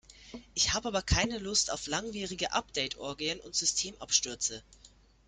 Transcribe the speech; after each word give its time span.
Ich 0.55 0.73
habe 0.73 0.87
aber 0.87 1.03
keine 1.03 1.37
Lust 1.37 1.71
auf 1.71 1.85
langwierige 1.85 2.53
Update-Orgien 2.53 3.39
und 3.39 3.53
Systemabstürze. 3.53 4.63